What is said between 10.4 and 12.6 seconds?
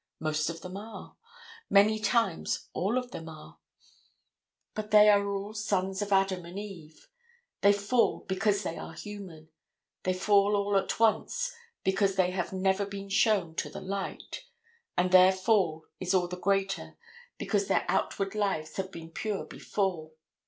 all at once because they have